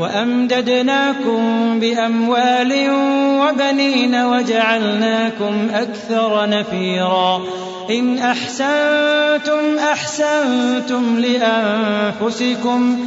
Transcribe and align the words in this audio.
وأمددناكم 0.00 1.40
بأموال 1.80 2.90
وبنين 3.40 4.14
وجعلناكم 4.14 5.68
أكثر 5.74 6.48
نفيرا. 6.48 7.42
إن 7.90 8.18
أحسنتم 8.18 9.78
أحسنتم 9.92 11.20
لأنفسكم. 11.20 13.06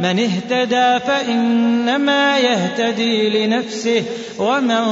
من 0.00 0.18
اهتدى 0.18 1.04
فإنما 1.06 2.38
يهتدي 2.38 3.46
لنفسه 3.46 4.02
ومن 4.38 4.82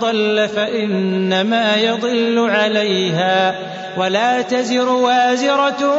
ضل 0.00 0.48
فإنما 0.56 1.76
يضل 1.76 2.50
عليها. 2.50 3.54
ولا 3.98 4.42
تزر 4.42 4.88
وازرة 4.88 5.94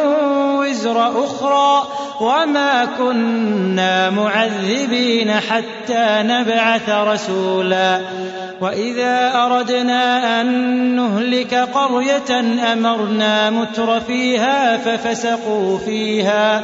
وزر 0.60 1.26
أخرى 1.26 1.88
وما 2.22 2.88
كنا 2.98 4.10
معذبين 4.10 5.32
حتى 5.32 6.08
نبعث 6.22 6.90
رسولا. 6.90 8.02
وإذا 8.62 9.32
أردنا 9.36 10.42
أن 10.42 10.48
نهلك 10.96 11.54
قرية 11.54 12.40
أمرنا 12.74 13.50
متر 13.50 14.00
فيها 14.00 14.78
ففسقوا 14.78 15.78
فيها. 15.78 16.64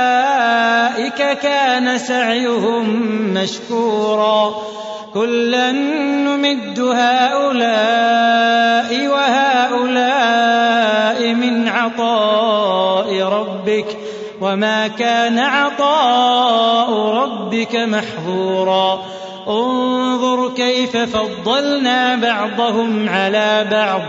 كان 1.19 1.97
سعيهم 1.97 3.03
مشكورا. 3.33 4.55
كلا 5.13 5.71
نمد 5.71 6.79
هؤلاء 6.79 9.07
وهؤلاء 9.07 10.53
من 11.33 11.67
عطاء 11.67 13.21
ربك 13.21 13.97
وما 14.41 14.87
كان 14.87 15.39
عطاء 15.39 16.93
ربك 16.93 17.75
محظورا. 17.75 19.05
انظر 19.47 20.51
كيف 20.55 20.97
فضلنا 20.97 22.15
بعضهم 22.15 23.09
على 23.09 23.67
بعض. 23.71 24.01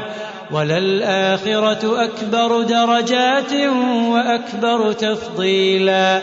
وللآخرة 0.52 2.04
أكبر 2.04 2.62
درجات 2.62 3.52
وأكبر 4.08 4.92
تفضيلا. 4.92 6.22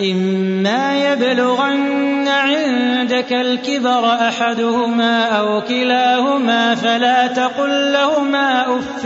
إما 0.00 1.12
يبلغن 1.12 2.28
عندك 2.28 3.32
الكبر 3.32 4.06
أحدهما 4.28 5.24
أو 5.24 5.60
كلاهما 5.60 6.74
فلا 6.74 7.26
تقل 7.26 7.92
لهما 7.92 8.78
أف 8.78 9.04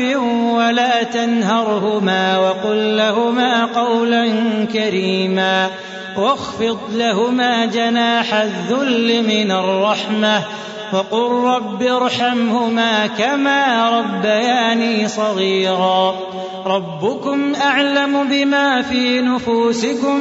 ولا 0.55 1.03
تنهرهما 1.03 2.39
وقل 2.39 2.97
لهما 2.97 3.65
قولا 3.65 4.29
كريما 4.73 5.71
واخفض 6.17 6.79
لهما 6.93 7.67
جناح 7.67 8.35
الذل 8.35 9.23
من 9.23 9.51
الرحمة 9.51 10.43
وقل 10.93 11.31
رب 11.31 11.83
ارحمهما 11.83 13.07
كما 13.07 13.91
ربياني 13.91 15.09
صغيرا 15.09 16.15
ربكم 16.67 17.55
أعلم 17.55 18.29
بما 18.29 18.83
في 18.83 19.21
نفوسكم 19.21 20.21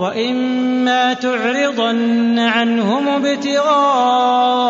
وإما 0.00 1.14
تعرضن 1.14 2.38
عنهم 2.38 3.08
ابتغاء 3.08 4.62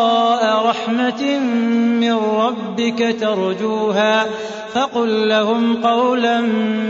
رحمة 0.65 1.39
من 1.99 2.13
ربك 2.13 3.15
ترجوها 3.19 4.25
فقل 4.73 5.29
لهم 5.29 5.85
قولا 5.85 6.41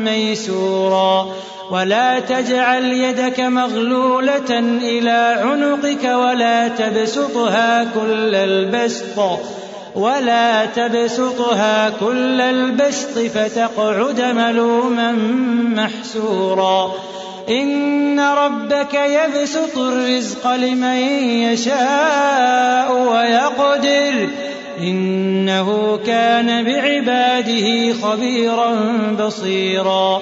ميسورا 0.04 1.28
ولا 1.72 2.20
تجعل 2.20 2.84
يدك 2.84 3.40
مغلولة 3.40 4.60
إلى 4.82 5.36
عنقك 5.44 6.04
ولا 6.04 6.68
تبسطها 6.68 7.84
كل 7.84 8.36
البسط 8.36 9.20
ولا 9.96 10.66
تبسطها 10.66 11.90
كل 11.90 12.42
البسط 12.42 13.20
فتقعد 13.20 14.22
ملوما 14.22 15.12
محسورا 15.76 16.92
إن 17.50 18.20
ربك 18.20 18.94
يبسط 18.94 19.78
الرزق 19.78 20.56
لمن 20.56 20.98
يشاء 21.44 22.94
ويقدر 22.94 24.30
إنه 24.80 26.00
كان 26.06 26.64
بعباده 26.64 27.94
خبيرا 27.94 28.76
بصيرا. 29.20 30.22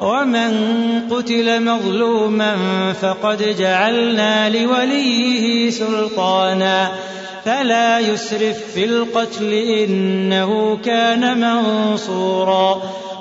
ومن 0.00 0.52
قتل 1.10 1.62
مظلوما 1.62 2.56
فقد 2.92 3.56
جعلنا 3.58 4.48
لوليه 4.50 5.70
سلطانا 5.70 6.92
فلا 7.44 7.98
يسرف 7.98 8.58
في 8.74 8.84
القتل 8.84 9.52
إنه 9.52 10.78
كان 10.84 11.40
منصورا 11.40 12.82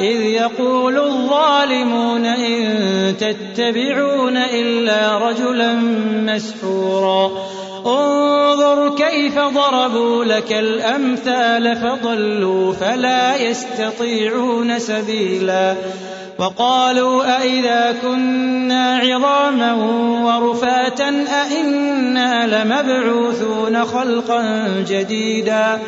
إذ 0.00 0.20
يقول 0.20 0.98
الظالمون 0.98 2.26
إن 2.26 2.64
تتبعون 3.20 4.36
إلا 4.36 5.18
رجلا 5.28 5.74
مسحورا. 6.34 7.30
انظر 7.86 8.94
كيف 8.96 9.38
ضربوا 9.38 10.24
لك 10.24 10.52
الأمثال 10.52 11.76
فضلوا 11.76 12.72
فلا 12.72 13.36
يستطيعون 13.36 14.78
سبيلا. 14.78 15.74
وقالوا 16.38 17.36
أئذا 17.42 17.94
كنا 18.02 18.96
عظاما 18.96 19.74
ورفاتا 20.24 21.24
أئنا 21.42 22.46
لمبعوثون 22.46 23.84
خلقا 23.84 24.68
جديدا. 24.88 25.78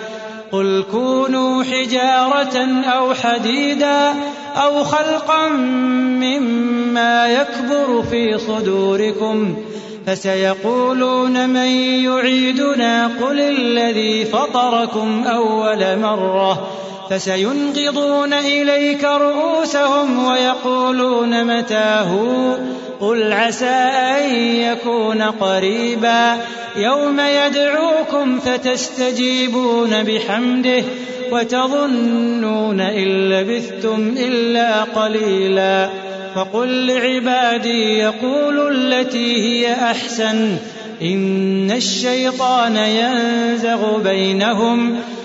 قل 0.53 0.85
كونوا 0.91 1.65
حجارة 1.65 2.83
أو 2.85 3.15
حديدا 3.15 4.15
أو 4.57 4.85
خلقا 4.85 5.49
مما 5.49 7.29
يكبر 7.29 8.03
في 8.11 8.39
صدوركم 8.39 9.57
فسيقولون 10.07 11.49
من 11.49 11.69
يعيدنا 12.05 13.07
قل 13.07 13.41
الذي 13.41 14.25
فطركم 14.25 15.25
أول 15.25 15.99
مرة 15.99 16.69
فسينغضون 17.11 18.33
إليك 18.33 19.05
رؤوسهم 19.05 20.25
ويقولون 20.25 21.45
متاه؟ 21.45 22.19
قل 23.01 23.33
عسى 23.33 23.67
أن 23.67 24.35
يكون 24.35 25.23
قريبا. 25.23 26.37
يوم 26.77 27.21
يدعوكم 27.21 28.41
فتستجيبون 28.41 30.03
بحمده 30.03 30.85
وتظنون 31.33 32.81
إن 32.81 33.29
لبثتم 33.29 34.15
إلا 34.19 34.83
قليلا. 34.83 35.91
فقل 36.35 36.87
لعبادي 36.87 37.99
يقولوا 37.99 38.71
التي 38.71 39.37
هي 39.37 39.73
أحسن. 39.73 40.57
إن 41.03 41.71
الشيطان 41.71 42.77
ينزغ 42.77 43.99
بينهم. 43.99 44.97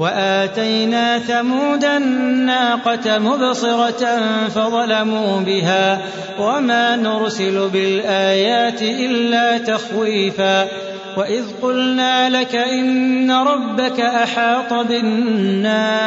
وآتينا 0.00 1.18
ثمود 1.18 1.84
الناقة 1.84 3.18
مبصرة 3.18 4.20
فظلموا 4.48 5.40
بها 5.40 6.00
وما 6.38 6.96
نرسل 6.96 7.68
بالآيات 7.68 8.82
إلا 8.82 9.58
تخويفا 9.58 10.68
وإذ 11.16 11.44
قلنا 11.62 12.30
لك 12.30 12.56
إن 12.56 13.30
ربك 13.30 14.00
أحاط 14.00 14.72
بالناس 14.86 16.00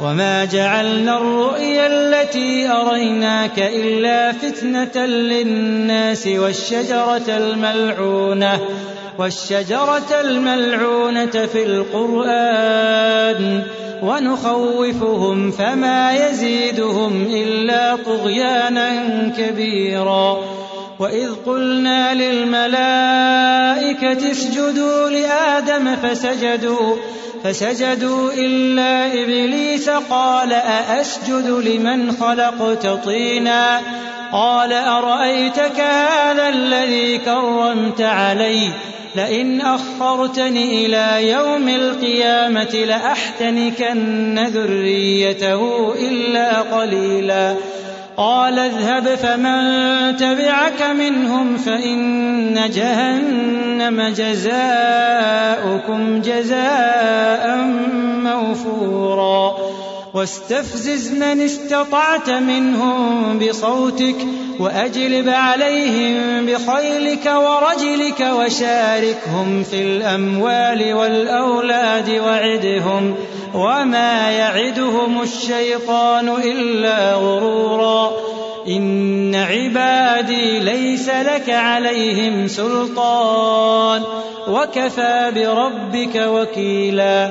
وما 0.00 0.44
جعلنا 0.44 1.16
الرؤيا 1.16 1.86
التي 1.86 2.68
أريناك 2.68 3.58
إلا 3.58 4.32
فتنة 4.32 5.06
للناس 5.06 6.26
والشجرة 6.26 7.28
الملعونة 7.28 8.60
والشجرة 9.18 10.20
الملعونة 10.20 11.46
في 11.52 11.62
القرآن 11.64 13.62
ونخوفهم 14.02 15.50
فما 15.50 16.12
يزيدهم 16.12 17.26
إلا 17.30 17.96
طغيانا 17.96 18.88
كبيرا. 19.38 20.38
وإذ 20.98 21.28
قلنا 21.46 22.14
للملائكة 22.14 23.10
اسجدوا 24.30 25.10
لآدم 25.10 25.96
فسجدوا 25.96 26.96
فسجدوا 27.44 28.32
إلا 28.32 29.06
إبليس 29.06 29.90
قال 29.90 30.52
أأسجد 30.52 31.46
لمن 31.46 32.12
خلقت 32.12 32.86
طينا؟ 32.86 33.80
قال 34.32 34.72
أرأيتك 34.72 35.80
هذا 35.80 36.48
الذي 36.48 37.18
كرمت 37.18 38.00
علي 38.00 38.70
لئن 39.16 39.60
أخرتني 39.60 40.86
إلى 40.86 41.30
يوم 41.30 41.68
القيامة 41.68 42.84
لأحتنكن 42.88 44.38
ذريته 44.38 45.94
إلا 45.94 46.60
قليلا. 46.60 47.54
قال 48.16 48.58
اذهب 48.58 49.08
فمن 49.08 50.16
تبعك 50.16 50.82
منهم 50.82 51.56
فإن 51.56 52.70
جهنم 52.74 54.14
جزاؤكم 54.16 56.20
جزاء 56.20 57.56
موفورا. 58.24 59.56
واستفزز 60.14 61.12
من 61.12 61.40
استطعت 61.40 62.30
منهم 62.30 63.38
بصوتك 63.38 64.16
وأجلب 64.58 65.28
عليهم 65.28 66.46
بخيلك 66.46 67.26
ورجلك 67.26 68.20
وشاركهم 68.20 69.62
في 69.62 69.82
الأموال 69.82 70.94
والأولاد 70.94 72.10
وعدهم 72.10 73.14
وما 73.54 74.30
يعدهم 74.30 75.22
الشيطان 75.22 76.28
إلا 76.28 77.14
غرورا. 77.14 78.12
إن 78.68 79.34
عبادي 79.34 80.58
ليس 80.58 81.08
لك 81.08 81.50
عليهم 81.50 82.48
سلطان. 82.48 84.02
وكفى 84.48 85.32
بربك 85.34 86.16
وكيلا. 86.16 87.30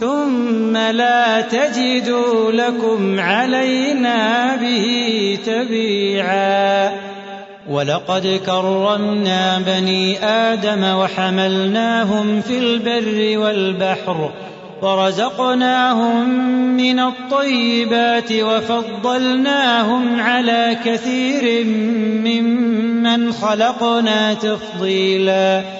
ثم 0.00 0.76
لا 0.76 1.40
تجدوا 1.40 2.52
لكم 2.52 3.20
علينا 3.20 4.56
به 4.56 5.38
تبيعا. 5.46 6.90
ولقد 7.70 8.40
كرمنا 8.46 9.58
بني 9.66 10.24
آدم 10.24 10.84
وحملناهم 10.84 12.40
في 12.40 12.58
البر 12.58 13.38
والبحر 13.38 14.30
ورزقناهم 14.82 16.28
من 16.76 17.00
الطيبات 17.00 18.32
وفضلناهم 18.32 20.20
على 20.20 20.76
كثير 20.84 21.64
ممن 22.24 23.32
خلقنا 23.32 24.34
تفضيلا. 24.34 25.79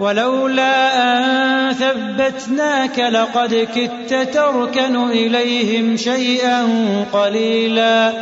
ولولا 0.00 0.96
أن 0.96 1.72
ثبتناك 1.72 2.98
لقد 2.98 3.68
كدت 3.74 4.34
تركن 4.34 5.10
إليهم 5.10 5.96
شيئا 5.96 6.66
قليلا. 7.12 8.12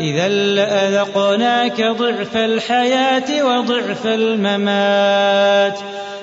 إذا 0.00 0.28
لأذقناك 0.28 1.82
ضعف 1.82 2.36
الحياة 2.36 3.44
وضعف 3.44 4.06
الممات. 4.06 5.78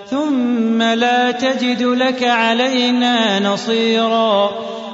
ثم 0.09 0.83
لا 0.83 1.31
تجد 1.31 1.83
لك 1.83 2.23
علينا 2.23 3.39
نصيرا. 3.39 4.51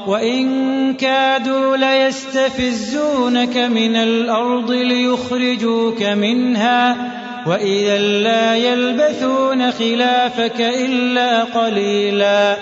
وإن 0.08 0.94
كادوا 0.94 1.78
ليستفزونك 1.78 3.58
من 3.58 3.96
الأرض 3.96 4.72
ليخرجوك 4.72 6.04
منها. 6.04 7.19
وإذا 7.46 7.98
لا 7.98 8.56
يلبثون 8.56 9.72
خلافك 9.72 10.62
إلا 10.62 11.44
قليلا 11.44 12.58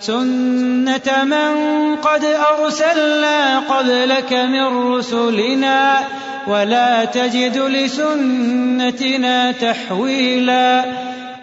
سنة 0.00 1.24
من 1.24 1.56
قد 1.96 2.24
أرسلنا 2.24 3.58
قبلك 3.58 4.32
من 4.32 4.92
رسلنا 4.92 6.04
ولا 6.46 7.04
تجد 7.04 7.58
لسنتنا 7.58 9.52
تحويلا 9.52 10.84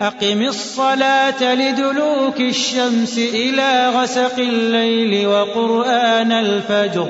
أقم 0.01 0.41
الصلاة 0.41 1.53
لدلوك 1.53 2.39
الشمس 2.39 3.17
إلى 3.17 3.89
غسق 3.95 4.39
الليل 4.39 5.27
وقرآن 5.27 6.31
الفجر 6.31 7.09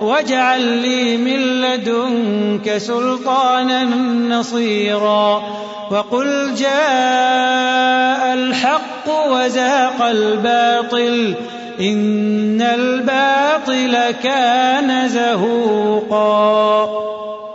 واجعل 0.00 0.60
لي 0.60 1.16
من 1.16 1.60
لدنك 1.60 2.76
سلطانا 2.78 3.84
نصيرا 4.28 5.42
وقل 5.90 6.54
جاء 6.54 8.34
الحق 8.34 9.08
وزاق 9.30 10.02
الباطل 10.02 11.34
إن 11.80 12.62
الباطل 12.62 14.10
كان 14.22 15.08
زهوقا 15.08 16.88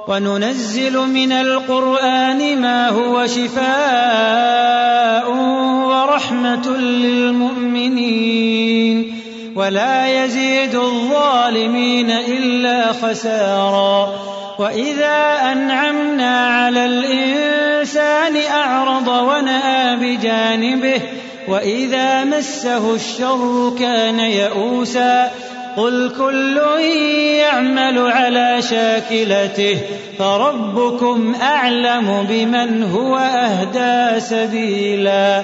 وننزل 0.07 0.97
من 0.97 1.31
القرآن 1.31 2.61
ما 2.61 2.89
هو 2.89 3.27
شفاء 3.27 4.83
ورحمة 5.87 6.77
للمؤمنين 6.77 8.33
ولا 9.55 10.25
يزيد 10.25 10.75
الظالمين 10.75 12.11
إلا 12.11 12.93
خسارا. 12.93 14.13
وإذا 14.59 15.51
أنعمنا 15.51 16.47
على 16.47 16.85
الإنسان 16.85 18.37
أعرض 18.51 19.07
ونأى 19.07 19.95
بجانبه 19.95 21.01
وإذا 21.47 22.23
مسه 22.23 22.95
الشر 22.95 23.73
كان 23.79 24.19
يئوسا. 24.19 25.31
قل 25.77 26.11
كل 26.17 26.61
يعمل 27.37 28.11
على 28.11 28.61
شاكلته 28.61 29.77
فربكم 30.19 31.35
أعلم 31.41 32.25
بمن 32.29 32.83
هو 32.83 33.17
أهدى 33.17 34.19
سبيلا. 34.19 35.43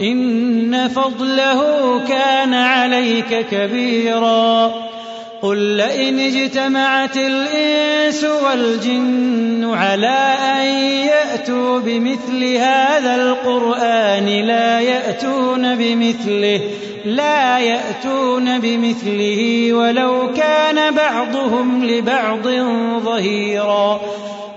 إن 0.00 0.88
فضله 0.88 1.60
كان 2.08 2.54
عليك 2.54 3.46
كبيرا. 3.50 4.74
قل 5.42 5.56
لئن 5.56 6.18
اجتمعت 6.18 7.16
الإنس 7.16 8.24
والجن 8.24 9.70
على 9.74 10.34
أن 10.56 10.66
يأتوا 11.06 11.78
بمثل 11.78 12.44
هذا 12.44 13.14
القرآن 13.14 14.26
لا 14.26 14.80
يأتون 14.80 15.74
بمثله. 15.74 16.60
لا 17.04 17.58
يأتون 17.58 18.58
بمثله 18.58 19.72
ولو 19.72 20.32
كان 20.36 20.94
بعضهم 20.94 21.84
لبعض 21.84 22.48
ظهيرا. 23.04 24.00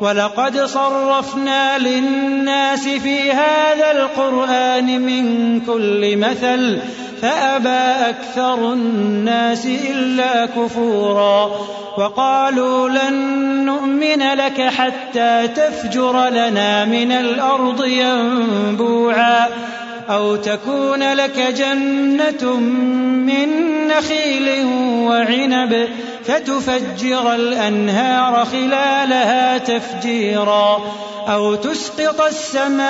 ولقد 0.01 0.57
صرفنا 0.57 1.77
للناس 1.77 2.87
في 2.87 3.31
هذا 3.31 3.91
القرآن 3.91 5.01
من 5.01 5.59
كل 5.61 6.17
مثل 6.17 6.79
فأبى 7.21 8.09
أكثر 8.09 8.73
الناس 8.73 9.65
إلا 9.65 10.45
كفورا. 10.45 11.51
وقالوا 11.97 12.89
لن 12.89 13.15
نؤمن 13.65 14.33
لك 14.33 14.61
حتى 14.61 15.47
تفجر 15.47 16.29
لنا 16.29 16.85
من 16.85 17.11
الأرض 17.11 17.85
ينبوعا. 17.85 19.47
أو 20.09 20.35
تكون 20.35 21.13
لك 21.13 21.39
جنة 21.57 22.55
من 22.57 23.47
نخيل 23.87 24.65
وعنب 25.07 25.87
فتفجر 26.25 27.33
الأنهار 27.33 28.45
خلالها 28.45 29.57
تفجيرا 29.57 30.81
أو 31.27 31.55
تسقط 31.55 32.21
السماء 32.21 32.83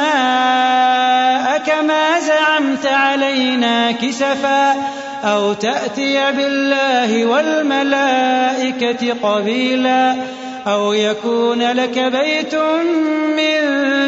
كما 1.58 2.20
زعمت 2.20 2.86
علينا 2.86 3.92
كسفا 3.92 4.76
أو 5.24 5.54
تأتي 5.54 6.32
بالله 6.32 7.26
والملائكة 7.26 9.14
قبيلا 9.24 10.16
أو 10.68 10.94
يكون 10.94 11.62
لك 11.72 12.00
بيت 12.00 12.56
من 13.36 14.03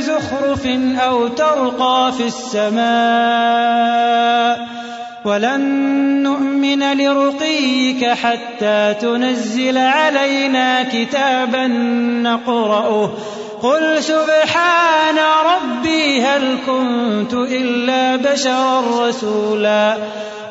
زخرف 0.55 0.67
أو 0.99 1.27
ترقى 1.27 2.11
في 2.17 2.27
السماء 2.27 2.85
ولن 5.25 5.61
نؤمن 6.23 6.97
لرقيك 6.97 8.05
حتى 8.05 8.93
تنزل 9.01 9.77
علينا 9.77 10.83
كتابا 10.83 11.67
نقرأه. 12.23 13.09
قل 13.63 14.03
سبحان 14.03 15.15
ربي 15.45 16.21
هل 16.21 16.57
كنت 16.67 17.33
إلا 17.33 18.15
بشرا 18.15 19.07
رسولا. 19.07 19.97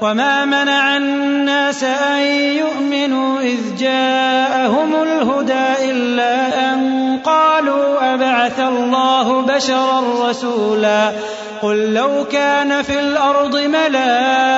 وما 0.00 0.44
منع 0.44 0.96
الناس 0.96 1.84
أن 1.84 2.22
يؤمنوا 2.56 3.40
إذ 3.40 3.76
جاءهم 3.78 5.02
الهدى 5.02 5.90
إلا 5.90 6.72
أن 6.72 7.18
قالوا 7.24 8.14
أبعث 8.14 8.60
الله 8.60 9.42
بشرا 9.42 10.30
رسولا 10.30 11.12
قل 11.62 11.94
لو 11.94 12.24
كان 12.32 12.82
في 12.82 13.00
الأرض 13.00 13.56
ملائكة 13.56 14.56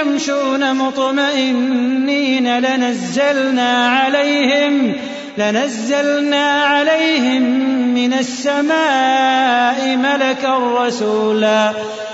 يمشون 0.00 0.74
مطمئنين 0.74 2.58
لنزلنا 2.58 3.88
عليهم 3.88 4.92
لنزلنا 5.38 6.62
عليهم 6.62 7.42
من 7.94 8.12
السماء 8.12 9.96
ملكا 9.96 10.58
رسولا 10.84 11.72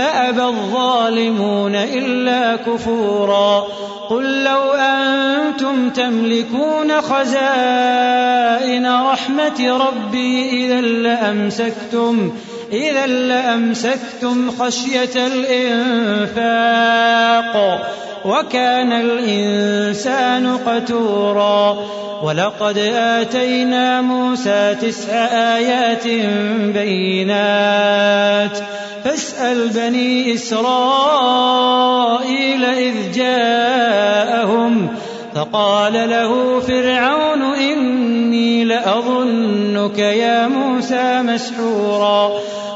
فأبى 0.00 0.42
الظالمون 0.42 1.74
إلا 1.74 2.56
كفورا 2.56 3.66
قل 4.10 4.44
لو 4.44 4.72
أنتم 4.72 5.90
تملكون 5.90 7.00
خزائن 7.00 8.86
رحمة 8.86 9.86
ربي 9.86 10.50
إذا 10.50 10.80
لأمسكتم 10.80 12.32
إذا 12.72 13.06
لأمسكتم 13.06 14.50
خشية 14.50 15.26
الإنفاق. 15.26 16.60
وكان 18.24 18.92
الإنسان 18.92 20.56
قتورا. 20.56 21.76
ولقد 22.22 22.78
آتينا 22.94 24.00
موسى 24.00 24.76
تسع 24.82 25.12
آيات 25.56 26.06
بينات. 26.74 28.58
فاسأل 29.04 29.68
بني 29.68 30.34
إسرائيل 30.34 32.64
إذ 32.64 32.94
جاءهم. 33.14 34.88
فقال 35.34 35.92
له 35.92 36.60
فرعون 36.60 37.42
إني 37.42 38.64
لأظنك 38.64 39.98
يا 39.98 40.48
موسى 40.48 41.22
مسحورا. 41.22 42.30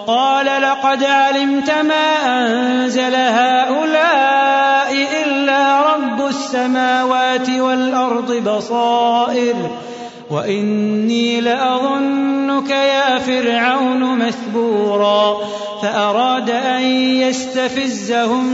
قال 0.07 0.46
لقد 0.46 1.04
علمت 1.04 1.70
ما 1.70 2.26
أنزل 2.26 3.14
هؤلاء 3.14 4.73
السماوات 6.28 7.50
والأرض 7.50 8.32
بصائر 8.32 9.54
وإني 10.30 11.40
لأظنك 11.40 12.70
يا 12.70 13.18
فرعون 13.18 14.18
مثبورا 14.18 15.38
فأراد 15.82 16.50
أن 16.50 16.82
يستفزهم 17.20 18.44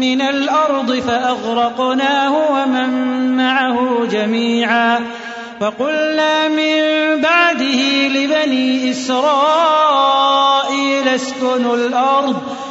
من 0.00 0.20
الأرض 0.20 0.92
فأغرقناه 0.92 2.32
ومن 2.52 2.90
معه 3.36 4.06
جميعا. 4.10 5.00
فقلنا 5.60 6.48
من 6.48 6.80
بعده 7.20 8.08
لبني 8.08 8.90
إسرائيل 8.90 10.00
اسكنوا 11.08 11.76
الأرض 11.76 12.36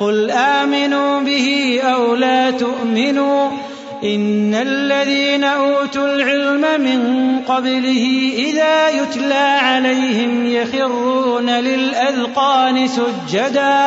قل 0.00 0.30
آمنوا 0.30 1.20
به 1.20 1.80
أو 1.82 2.14
لا 2.14 2.50
تؤمنوا 2.50 3.50
إن 4.04 4.54
الذين 4.54 5.44
أوتوا 5.44 6.06
العلم 6.06 6.80
من 6.80 7.00
قبله 7.48 8.32
إذا 8.36 8.88
يتلى 8.88 9.58
عليهم 9.62 10.46
يخرون 10.46 11.50
للأذقان 11.50 12.88
سجدا 12.88 13.86